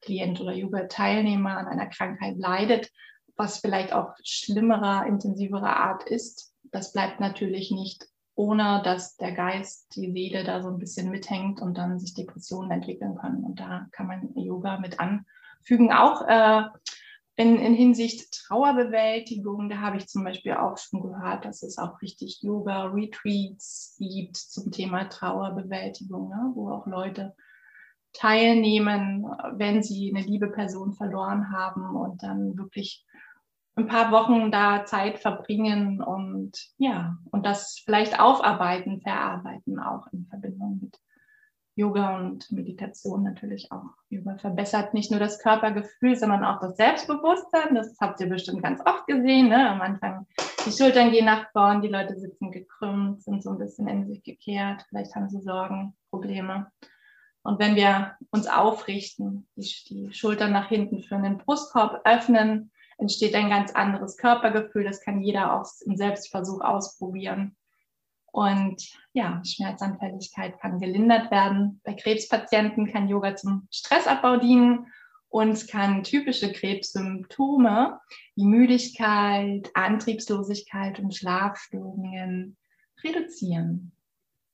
Klient 0.00 0.40
oder 0.40 0.52
Yoga-Teilnehmer 0.52 1.57
an 1.57 1.67
einer 1.67 1.87
Krankheit 1.87 2.37
leidet, 2.38 2.90
was 3.37 3.59
vielleicht 3.59 3.93
auch 3.93 4.14
schlimmerer, 4.23 5.07
intensiverer 5.07 5.76
Art 5.76 6.05
ist. 6.05 6.55
Das 6.71 6.93
bleibt 6.93 7.21
natürlich 7.21 7.71
nicht, 7.71 8.07
ohne 8.35 8.83
dass 8.85 9.17
der 9.17 9.33
Geist, 9.33 9.95
die 9.95 10.12
Seele 10.12 10.45
da 10.45 10.62
so 10.62 10.69
ein 10.69 10.78
bisschen 10.78 11.11
mithängt 11.11 11.61
und 11.61 11.76
dann 11.76 11.99
sich 11.99 12.14
Depressionen 12.14 12.71
entwickeln 12.71 13.17
können. 13.17 13.45
Und 13.45 13.61
da 13.61 13.87
kann 13.93 14.07
man 14.07 14.35
Yoga 14.35 14.78
mit 14.78 14.99
anfügen. 14.99 15.93
Auch 15.93 16.23
äh, 16.26 16.62
in, 17.38 17.57
in 17.61 17.75
Hinsicht 17.75 18.33
Trauerbewältigung, 18.33 19.68
da 19.68 19.78
habe 19.78 19.97
ich 19.97 20.09
zum 20.09 20.25
Beispiel 20.25 20.54
auch 20.54 20.76
schon 20.76 21.00
gehört, 21.00 21.45
dass 21.45 21.62
es 21.62 21.78
auch 21.78 22.02
richtig 22.02 22.42
Yoga-Retreats 22.42 23.97
gibt 24.00 24.37
zum 24.37 24.73
Thema 24.73 25.04
Trauerbewältigung, 25.04 26.30
ne? 26.30 26.50
wo 26.54 26.73
auch 26.73 26.88
Leute 26.88 27.37
teilnehmen, 28.12 29.25
wenn 29.52 29.85
sie 29.85 30.12
eine 30.12 30.26
liebe 30.26 30.49
Person 30.49 30.95
verloren 30.95 31.52
haben 31.52 31.95
und 31.95 32.25
dann 32.25 32.59
wirklich 32.59 33.07
ein 33.76 33.87
paar 33.87 34.11
Wochen 34.11 34.50
da 34.50 34.85
Zeit 34.85 35.21
verbringen 35.21 36.02
und 36.02 36.59
ja, 36.76 37.18
und 37.30 37.47
das 37.47 37.80
vielleicht 37.85 38.18
aufarbeiten, 38.18 39.00
verarbeiten, 39.00 39.78
auch 39.78 40.09
in 40.12 40.26
Verbindung 40.26 40.80
mit 40.83 40.99
Yoga 41.79 42.17
und 42.17 42.51
Meditation 42.51 43.23
natürlich 43.23 43.71
auch. 43.71 43.95
Yoga 44.11 44.37
verbessert 44.37 44.95
nicht 44.95 45.13
nur 45.13 45.21
das 45.21 45.39
Körpergefühl, 45.39 46.17
sondern 46.17 46.45
auch 46.45 46.59
das 46.59 46.77
Selbstbewusstsein. 46.77 47.77
Das 47.77 47.97
habt 48.01 48.21
ihr 48.21 48.29
bestimmt 48.29 48.65
ganz 48.65 48.81
oft 48.85 49.07
gesehen. 49.07 49.49
Ne? 49.49 49.71
Am 49.71 49.81
Anfang, 49.81 50.27
die 50.67 50.73
Schultern 50.73 51.13
gehen 51.13 51.27
nach 51.27 51.53
vorn, 51.53 51.81
die 51.81 51.87
Leute 51.87 52.19
sitzen 52.19 52.51
gekrümmt, 52.51 53.23
sind 53.23 53.45
so 53.45 53.51
ein 53.51 53.59
bisschen 53.59 53.87
in 53.87 54.09
sich 54.09 54.25
gekehrt. 54.25 54.87
Vielleicht 54.89 55.15
haben 55.15 55.31
sie 55.31 55.41
Sorgen, 55.41 55.95
Probleme. 56.11 56.67
Und 57.43 57.61
wenn 57.61 57.77
wir 57.77 58.17
uns 58.33 58.49
aufrichten, 58.49 59.47
die, 59.55 59.71
die 59.89 60.13
Schultern 60.13 60.51
nach 60.51 60.69
hinten 60.69 61.05
führen, 61.05 61.23
den 61.23 61.39
Brustkorb 61.39 62.01
öffnen, 62.05 62.73
entsteht 62.99 63.37
ein 63.37 63.51
ganz 63.51 63.71
anderes 63.71 64.17
Körpergefühl. 64.17 64.83
Das 64.83 65.01
kann 65.01 65.23
jeder 65.23 65.55
auch 65.55 65.65
im 65.87 65.97
Selbstversuch 65.97 66.61
ausprobieren. 66.61 67.57
Und 68.31 68.83
ja, 69.13 69.43
Schmerzanfälligkeit 69.45 70.61
kann 70.61 70.79
gelindert 70.79 71.31
werden. 71.31 71.81
Bei 71.85 71.95
Krebspatienten 71.95 72.91
kann 72.93 73.09
Yoga 73.09 73.37
zum 73.37 73.67
Stressabbau 73.71 74.37
dienen 74.37 74.87
und 75.29 75.69
kann 75.69 76.05
typische 76.05 76.53
Krebssymptome 76.53 78.01
wie 78.35 78.45
Müdigkeit, 78.45 79.71
Antriebslosigkeit 79.75 80.99
und 81.01 81.15
Schlafstörungen 81.15 82.57
reduzieren. 83.03 83.93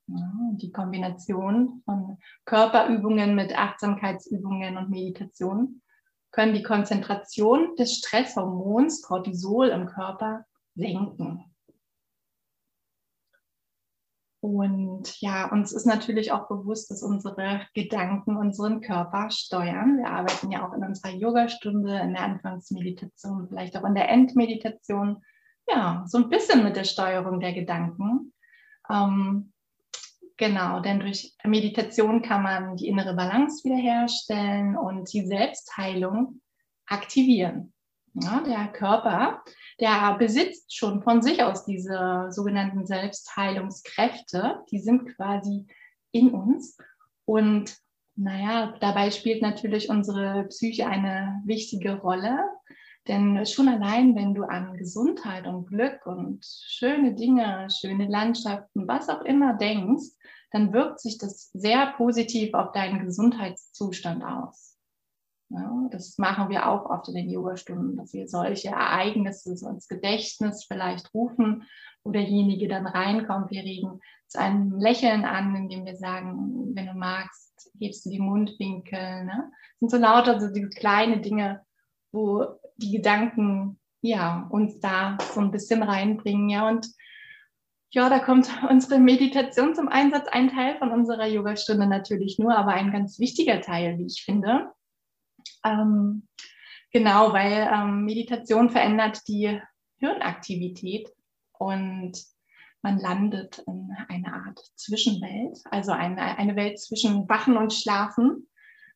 Ja, 0.07 0.31
die 0.53 0.71
Kombination 0.71 1.83
von 1.85 2.19
Körperübungen 2.45 3.35
mit 3.35 3.57
Achtsamkeitsübungen 3.57 4.77
und 4.77 4.91
Meditation 4.91 5.81
können 6.31 6.53
die 6.53 6.63
Konzentration 6.63 7.75
des 7.77 7.99
Stresshormons 7.99 9.03
Cortisol 9.03 9.69
im 9.69 9.87
Körper 9.87 10.45
senken. 10.75 11.45
Und 14.45 15.23
ja, 15.23 15.51
uns 15.51 15.73
ist 15.73 15.87
natürlich 15.87 16.31
auch 16.31 16.49
bewusst, 16.49 16.91
dass 16.91 17.03
unsere 17.03 17.63
Gedanken 17.73 18.37
unseren 18.37 18.83
Körper 18.83 19.31
steuern. 19.31 19.97
Wir 19.97 20.11
arbeiten 20.11 20.51
ja 20.51 20.69
auch 20.69 20.75
in 20.75 20.85
unserer 20.85 21.13
Yogastunde, 21.15 21.99
in 22.01 22.13
der 22.13 22.25
Anfangsmeditation, 22.25 23.49
vielleicht 23.49 23.75
auch 23.75 23.85
in 23.85 23.95
der 23.95 24.11
Endmeditation, 24.11 25.23
ja, 25.67 26.05
so 26.07 26.19
ein 26.19 26.29
bisschen 26.29 26.63
mit 26.63 26.77
der 26.77 26.85
Steuerung 26.85 27.41
der 27.41 27.55
Gedanken. 27.55 28.35
Ähm, 28.91 29.51
Genau, 30.37 30.81
denn 30.81 30.99
durch 30.99 31.33
Meditation 31.45 32.21
kann 32.21 32.43
man 32.43 32.75
die 32.75 32.89
innere 32.89 33.15
Balance 33.15 33.63
wiederherstellen 33.63 34.77
und 34.77 35.13
die 35.13 35.25
Selbstheilung 35.25 36.41
aktivieren. 36.87 37.73
Ja, 38.15 38.41
der 38.43 38.69
Körper, 38.69 39.43
der 39.81 40.15
besitzt 40.19 40.75
schon 40.75 41.03
von 41.03 41.21
sich 41.21 41.43
aus 41.43 41.65
diese 41.65 42.29
sogenannten 42.31 42.87
Selbstheilungskräfte, 42.87 44.63
die 44.71 44.79
sind 44.79 45.17
quasi 45.17 45.67
in 46.13 46.31
uns. 46.31 46.79
Und 47.25 47.77
naja, 48.15 48.77
dabei 48.81 49.11
spielt 49.11 49.43
natürlich 49.43 49.89
unsere 49.89 50.45
Psyche 50.45 50.87
eine 50.87 51.43
wichtige 51.45 51.99
Rolle. 51.99 52.39
Denn 53.09 53.45
schon 53.47 53.69
allein, 53.69 54.15
wenn 54.15 54.33
du 54.33 54.45
an 54.45 54.77
Gesundheit 54.77 55.47
und 55.47 55.67
Glück 55.67 56.07
und 56.07 56.45
schöne 56.45 57.15
Dinge, 57.15 57.69
schöne 57.69 58.07
Landschaften, 58.07 58.87
was 58.87 59.09
auch 59.09 59.23
immer 59.23 59.55
denkst, 59.55 60.07
dann 60.53 60.73
wirkt 60.73 61.01
sich 61.01 61.19
das 61.19 61.51
sehr 61.53 61.93
positiv 61.97 62.55
auf 62.55 62.71
deinen 62.73 63.05
Gesundheitszustand 63.05 64.25
aus. 64.25 64.74
Ja, 65.55 65.89
das 65.91 66.19
machen 66.19 66.49
wir 66.49 66.69
auch 66.69 66.91
oft 66.91 67.09
in 67.09 67.15
den 67.15 67.31
Yogastunden, 67.31 67.97
dass 67.97 68.13
wir 68.13 68.27
solche 68.27 68.69
Ereignisse 68.69 69.57
so 69.57 69.69
ins 69.69 69.87
Gedächtnis 69.87 70.65
vielleicht 70.65 71.15
rufen, 71.15 71.65
wo 72.03 72.11
derjenige 72.11 72.67
dann 72.67 72.87
reinkommt. 72.87 73.51
Wir 73.51 73.63
regen 73.63 74.01
zu 74.27 74.41
einem 74.41 74.77
Lächeln 74.79 75.25
an, 75.25 75.55
indem 75.55 75.85
wir 75.85 75.97
sagen, 75.97 76.75
wenn 76.75 76.87
du 76.87 76.95
magst, 76.95 77.71
hebst 77.79 78.05
du 78.05 78.11
die 78.11 78.19
Mundwinkel. 78.19 79.25
Ne? 79.25 79.51
Das 79.53 79.79
sind 79.79 79.91
so 79.91 79.97
lauter 79.97 80.41
so 80.41 80.53
diese 80.53 80.71
kleine 80.71 81.21
Dinge, 81.21 81.61
wo 82.11 82.47
die 82.77 82.91
Gedanken 82.91 83.79
ja, 84.01 84.49
uns 84.51 84.81
da 84.81 85.17
so 85.33 85.41
ein 85.41 85.51
bisschen 85.51 85.83
reinbringen. 85.83 86.51
Ja, 86.51 86.69
und 86.69 86.89
ja, 87.91 88.09
da 88.09 88.19
kommt 88.19 88.51
unsere 88.69 88.99
Meditation 88.99 89.75
zum 89.75 89.89
Einsatz. 89.89 90.27
Ein 90.29 90.49
Teil 90.51 90.77
von 90.79 90.91
unserer 90.91 91.27
Yogastunde 91.27 91.87
natürlich 91.87 92.39
nur, 92.39 92.57
aber 92.57 92.73
ein 92.73 92.91
ganz 92.91 93.21
wichtiger 93.21 93.61
Teil, 93.61 93.99
wie 93.99 94.07
ich 94.07 94.25
finde. 94.25 94.73
Ähm, 95.65 96.29
genau, 96.93 97.33
weil 97.33 97.69
ähm, 97.73 98.05
Meditation 98.05 98.71
verändert 98.71 99.21
die 99.29 99.61
Hirnaktivität 99.99 101.11
und 101.59 102.13
man 102.83 102.99
landet 102.99 103.63
in 103.67 103.91
eine 104.09 104.33
Art 104.33 104.61
Zwischenwelt, 104.77 105.59
also 105.71 105.93
eine, 105.93 106.37
eine 106.39 106.55
Welt 106.55 106.79
zwischen 106.79 107.29
Wachen 107.29 107.57
und 107.57 107.73
Schlafen. 107.73 108.47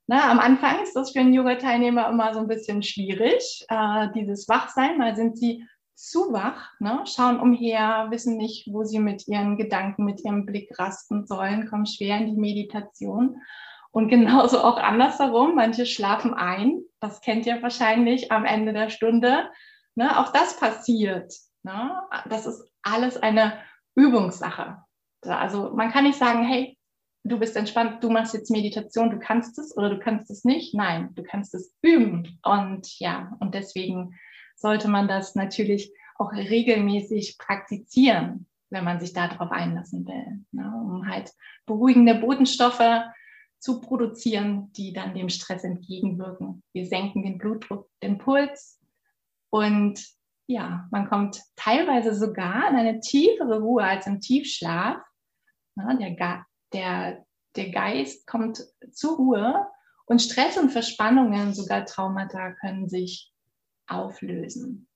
Na, 0.07 0.31
am 0.31 0.39
Anfang 0.39 0.83
ist 0.83 0.95
das 0.95 1.13
für 1.13 1.21
einen 1.21 1.33
Yoga-Teilnehmer 1.33 2.09
immer 2.09 2.33
so 2.35 2.41
ein 2.41 2.49
bisschen 2.49 2.83
schwierig, 2.83 3.65
äh, 3.69 4.09
dieses 4.15 4.49
Wachsein. 4.49 4.99
Mal 4.99 5.17
sind 5.17 5.39
sie 5.39 5.65
zu 5.95 6.33
wach, 6.33 6.71
ne? 6.79 7.03
schauen 7.07 7.41
umher, 7.41 8.07
wissen 8.11 8.37
nicht, 8.37 8.69
wo 8.73 8.85
sie 8.85 9.01
mit 9.01 9.27
ihren 9.27 9.57
Gedanken, 9.59 10.05
mit 10.05 10.25
ihrem 10.25 10.47
Blick 10.47 10.79
rasten 10.79 11.27
sollen, 11.27 11.69
kommen 11.69 11.87
schwer 11.87 12.19
in 12.19 12.27
die 12.27 12.41
Meditation. 12.41 13.43
Und 13.91 14.09
genauso 14.09 14.63
auch 14.63 14.77
andersherum, 14.77 15.55
manche 15.55 15.87
schlafen 15.87 16.35
ein, 16.35 16.81
das 17.01 17.21
kennt 17.21 17.47
ihr 17.47 17.63
wahrscheinlich 17.63 18.33
am 18.33 18.45
Ende 18.45 18.73
der 18.73 18.91
Stunde. 18.91 19.49
Ne? 19.95 20.19
Auch 20.19 20.33
das 20.33 20.59
passiert. 20.59 21.33
Ne? 21.63 21.91
Das 22.29 22.47
ist 22.47 22.63
alles 22.83 23.17
eine 23.17 23.59
Übungssache. 23.95 24.79
Also 25.23 25.71
man 25.75 25.91
kann 25.91 26.05
nicht 26.05 26.19
sagen, 26.19 26.45
hey, 26.45 26.79
du 27.25 27.39
bist 27.39 27.57
entspannt, 27.57 28.03
du 28.03 28.11
machst 28.11 28.35
jetzt 28.35 28.51
Meditation, 28.51 29.11
du 29.11 29.19
kannst 29.19 29.59
es 29.59 29.77
oder 29.77 29.91
du 29.91 29.99
kannst 29.99 30.31
es 30.31 30.45
nicht. 30.45 30.75
Nein, 30.75 31.15
du 31.15 31.23
kannst 31.23 31.55
es 31.55 31.75
üben. 31.83 32.39
Und 32.43 32.99
ja, 32.99 33.33
und 33.41 33.55
deswegen 33.55 34.15
sollte 34.57 34.89
man 34.89 35.09
das 35.09 35.35
natürlich 35.35 35.93
auch 36.17 36.33
regelmäßig 36.33 37.39
praktizieren, 37.39 38.47
wenn 38.71 38.85
man 38.85 39.01
sich 39.01 39.13
darauf 39.13 39.51
einlassen 39.51 40.07
will, 40.07 40.45
ne? 40.53 40.73
um 40.75 41.09
halt 41.09 41.33
beruhigende 41.65 42.15
Botenstoffe 42.15 43.03
zu 43.59 43.81
produzieren, 43.81 44.73
die 44.73 44.93
dann 44.93 45.15
dem 45.15 45.29
Stress 45.29 45.65
entgegenwirken. 45.65 46.63
Wir 46.73 46.87
senken 46.87 47.23
den 47.23 47.39
Blutdruck, 47.39 47.89
den 48.03 48.19
Puls 48.19 48.81
und 49.51 50.01
ja, 50.47 50.89
man 50.91 51.09
kommt 51.09 51.43
teilweise 51.57 52.15
sogar 52.15 52.71
in 52.71 52.77
eine 52.77 53.01
tiefere 53.01 53.61
Ruhe 53.61 53.85
als 53.85 54.07
im 54.07 54.21
Tiefschlaf. 54.21 54.97
Ja, 55.77 55.95
der, 55.95 56.47
der, 56.73 57.25
der 57.55 57.71
Geist 57.71 58.27
kommt 58.27 58.65
zur 58.91 59.17
Ruhe 59.17 59.67
und 60.07 60.23
Stress 60.23 60.57
und 60.57 60.71
Verspannungen, 60.71 61.53
sogar 61.53 61.85
Traumata, 61.85 62.53
können 62.53 62.89
sich 62.89 63.31
auflösen. 63.87 64.89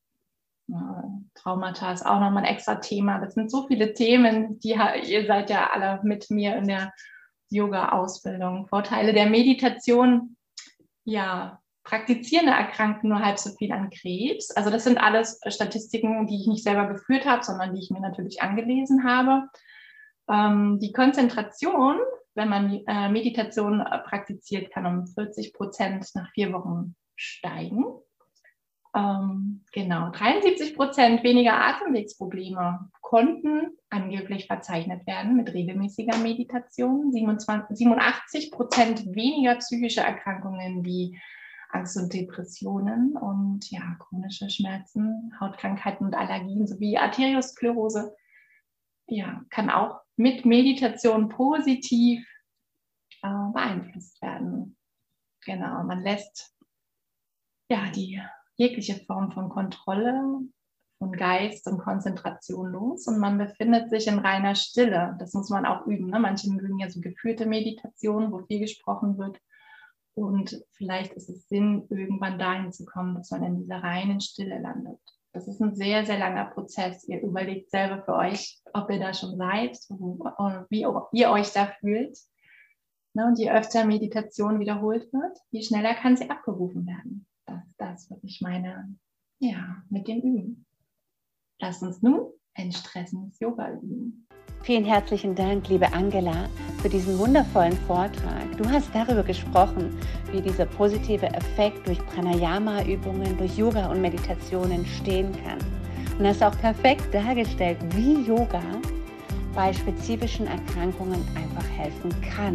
Traumata 1.35 1.93
ist 1.93 2.07
auch 2.07 2.21
nochmal 2.21 2.45
ein 2.45 2.55
extra 2.55 2.77
Thema. 2.77 3.19
Das 3.19 3.35
sind 3.35 3.51
so 3.51 3.67
viele 3.67 3.93
Themen, 3.93 4.59
die 4.61 4.79
ihr 5.05 5.27
seid 5.27 5.51
ja 5.51 5.71
alle 5.71 6.01
mit 6.03 6.31
mir 6.31 6.57
in 6.57 6.67
der 6.67 6.95
Yoga-Ausbildung. 7.53 8.67
Vorteile 8.67 9.13
der 9.13 9.27
Meditation, 9.27 10.37
ja, 11.05 11.63
Praktizierende 11.85 12.53
erkranken 12.53 13.09
nur 13.09 13.19
halb 13.19 13.39
so 13.39 13.51
viel 13.51 13.73
an 13.73 13.91
Krebs. 13.91 14.53
Also 14.53 14.71
das 14.71 14.85
sind 14.85 14.99
alles 14.99 15.41
Statistiken, 15.49 16.29
die 16.29 16.41
ich 16.41 16.47
nicht 16.47 16.63
selber 16.63 16.87
geführt 16.87 17.27
habe, 17.27 17.43
sondern 17.43 17.75
die 17.75 17.81
ich 17.81 17.91
mir 17.91 18.01
natürlich 18.01 18.41
angelesen 18.41 19.05
habe. 19.05 19.49
Ähm, 20.29 20.79
die 20.81 20.93
Konzentration, 20.93 21.99
wenn 22.35 22.49
man 22.49 22.81
äh, 22.87 23.09
Meditation 23.09 23.85
praktiziert, 24.05 24.73
kann 24.73 24.87
um 24.87 25.07
40 25.09 25.53
Prozent 25.53 26.09
nach 26.15 26.31
vier 26.31 26.53
Wochen 26.53 26.95
steigen. 27.17 27.85
Ähm, 28.95 29.65
genau, 29.73 30.11
73 30.11 30.77
Prozent 30.77 31.23
weniger 31.23 31.55
Atemwegsprobleme 31.55 32.91
konnten 33.01 33.77
angeblich 33.89 34.47
verzeichnet 34.47 35.07
werden 35.07 35.37
mit 35.37 35.53
regelmäßiger 35.53 36.19
Meditation. 36.19 37.13
27, 37.13 37.77
87 37.77 38.51
Prozent 38.51 39.07
weniger 39.15 39.57
psychische 39.57 40.01
Erkrankungen 40.01 40.85
wie 40.85 41.19
Angst 41.71 41.97
und 41.97 42.13
Depressionen 42.13 43.17
und 43.17 43.71
ja, 43.71 43.97
chronische 43.99 44.51
Schmerzen, 44.51 45.33
Hautkrankheiten 45.41 46.07
und 46.07 46.15
Allergien 46.15 46.67
sowie 46.67 46.99
Arteriosklerose. 46.99 48.15
Ja, 49.07 49.43
kann 49.49 49.71
auch 49.71 50.01
mit 50.17 50.45
Meditation 50.45 51.31
positiv 51.31 52.27
äh, 53.23 53.53
beeinflusst 53.53 54.21
werden. 54.21 54.77
Genau, 55.45 55.83
man 55.85 56.03
lässt 56.03 56.55
ja 57.69 57.91
die 57.91 58.23
jegliche 58.57 58.97
Form 59.07 59.33
von 59.33 59.49
Kontrolle, 59.49 60.41
von 61.03 61.13
Geist 61.13 61.67
und 61.67 61.79
Konzentration 61.79 62.71
los 62.71 63.09
und 63.09 63.19
man 63.19 63.37
befindet 63.37 63.91
sich 63.91 64.07
in 64.07 64.21
reiner 64.21 64.55
Stille. 64.55 65.17
Das 65.19 65.35
muss 65.35 65.51
man 65.51 65.67
auch 65.67 65.85
üben. 65.87 66.07
Ne? 66.07 66.21
Manche 66.21 66.49
mögen 66.49 66.79
ja 66.79 66.89
so 66.89 67.01
geführte 67.01 67.45
Meditationen, 67.45 68.31
wo 68.31 68.39
viel 68.47 68.61
gesprochen 68.61 69.19
wird. 69.19 69.39
Und 70.15 70.63
vielleicht 70.73 71.15
ist 71.15 71.29
es 71.29 71.49
Sinn, 71.49 71.87
irgendwann 71.91 72.39
dahin 72.39 72.71
zu 72.71 72.85
kommen, 72.85 73.17
dass 73.17 73.33
man 73.33 73.43
in 73.43 73.57
dieser 73.57 73.83
reinen 73.83 74.21
Stille 74.21 74.61
landet. 74.61 75.01
Das 75.33 75.49
ist 75.49 75.61
ein 75.61 75.75
sehr, 75.75 76.05
sehr 76.05 76.19
langer 76.19 76.45
Prozess. 76.51 77.09
Ihr 77.09 77.21
überlegt 77.23 77.71
selber 77.71 78.05
für 78.05 78.15
euch, 78.15 78.61
ob 78.73 78.89
ihr 78.91 79.01
da 79.01 79.13
schon 79.13 79.37
seid, 79.39 79.79
wie 80.69 80.87
ihr 81.13 81.31
euch 81.31 81.53
da 81.53 81.67
fühlt. 81.81 82.17
Ne? 83.15 83.27
Und 83.27 83.39
je 83.39 83.51
öfter 83.51 83.85
Meditation 83.85 84.61
wiederholt 84.61 85.13
wird, 85.13 85.39
je 85.51 85.63
schneller 85.63 85.95
kann 85.95 86.17
sie 86.17 86.31
abgerufen 86.31 86.87
werden. 86.87 87.27
Das 87.47 87.65
ist 87.67 87.75
das, 87.79 88.11
was 88.11 88.23
ich 88.23 88.41
meine, 88.41 88.95
ja, 89.41 89.83
mit 89.91 90.07
dem 90.09 90.21
Üben. 90.21 90.67
Lass 91.61 91.83
uns 91.83 92.03
nun 92.03 92.33
ein 92.55 92.73
stressendes 92.73 93.39
Yoga 93.41 93.73
üben. 93.73 94.27
Vielen 94.63 94.85
herzlichen 94.85 95.35
Dank, 95.35 95.69
liebe 95.69 95.93
Angela, 95.93 96.49
für 96.81 96.89
diesen 96.89 97.19
wundervollen 97.19 97.77
Vortrag. 97.87 98.57
Du 98.57 98.69
hast 98.69 98.95
darüber 98.95 99.25
gesprochen, 99.25 99.99
wie 100.31 100.41
dieser 100.41 100.67
positive 100.67 101.27
Effekt 101.27 101.87
durch 101.87 101.99
Pranayama-Übungen, 102.07 103.37
durch 103.39 103.57
Yoga 103.57 103.91
und 103.91 104.01
Meditation 104.01 104.71
entstehen 104.71 105.33
kann. 105.45 105.59
Und 106.19 106.27
hast 106.27 106.43
auch 106.43 106.57
perfekt 106.59 107.13
dargestellt, 107.13 107.79
wie 107.97 108.23
Yoga 108.23 108.63
bei 109.55 109.73
spezifischen 109.73 110.47
Erkrankungen 110.47 111.25
einfach 111.35 111.69
helfen 111.71 112.13
kann. 112.21 112.55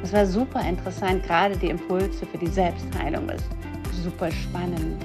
Das 0.00 0.12
war 0.12 0.24
super 0.24 0.66
interessant, 0.66 1.22
gerade 1.24 1.56
die 1.56 1.68
Impulse 1.68 2.24
für 2.24 2.38
die 2.38 2.46
Selbstheilung 2.46 3.28
ist 3.28 3.57
super 4.08 4.30
spannend. 4.30 5.04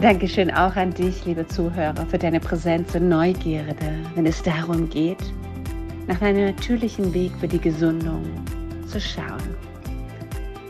Dankeschön 0.00 0.50
auch 0.50 0.76
an 0.76 0.92
dich, 0.92 1.24
liebe 1.24 1.46
Zuhörer, 1.48 2.04
für 2.06 2.18
deine 2.18 2.40
Präsenz 2.40 2.94
und 2.94 3.08
Neugierde, 3.08 4.00
wenn 4.14 4.26
es 4.26 4.42
darum 4.42 4.90
geht, 4.90 5.22
nach 6.06 6.20
einem 6.20 6.46
natürlichen 6.46 7.14
Weg 7.14 7.32
für 7.40 7.48
die 7.48 7.60
Gesundung 7.60 8.22
zu 8.86 9.00
schauen. 9.00 9.56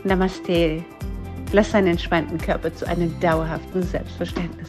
Namaste. 0.05 0.83
Lass 1.51 1.71
deinen 1.71 1.87
entspannten 1.87 2.37
Körper 2.37 2.73
zu 2.73 2.87
einem 2.87 3.19
dauerhaften 3.19 3.83
Selbstverständnis. 3.83 4.64